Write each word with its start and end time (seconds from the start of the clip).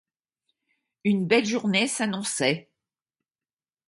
Une 1.03 1.27
belle 1.27 1.45
journée 1.45 1.87
s’annonçait. 1.87 2.71